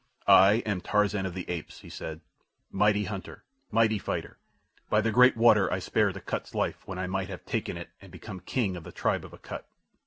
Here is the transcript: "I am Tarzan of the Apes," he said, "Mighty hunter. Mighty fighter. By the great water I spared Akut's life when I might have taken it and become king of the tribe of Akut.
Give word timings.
"I 0.25 0.63
am 0.65 0.81
Tarzan 0.81 1.27
of 1.27 1.35
the 1.35 1.47
Apes," 1.47 1.81
he 1.81 1.89
said, 1.91 2.21
"Mighty 2.71 3.03
hunter. 3.03 3.43
Mighty 3.69 3.99
fighter. 3.99 4.39
By 4.89 4.99
the 4.99 5.11
great 5.11 5.37
water 5.37 5.71
I 5.71 5.77
spared 5.77 6.17
Akut's 6.17 6.55
life 6.55 6.87
when 6.87 6.97
I 6.97 7.05
might 7.05 7.29
have 7.29 7.45
taken 7.45 7.77
it 7.77 7.91
and 8.01 8.11
become 8.11 8.39
king 8.39 8.75
of 8.75 8.83
the 8.83 8.91
tribe 8.91 9.23
of 9.23 9.31
Akut. 9.31 9.67